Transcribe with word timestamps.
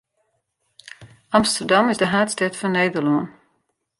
Amsterdam 1.35 1.87
is 1.91 1.97
de 2.01 2.05
haadstêd 2.11 2.53
fan 2.59 2.71
Nederlân. 2.75 3.25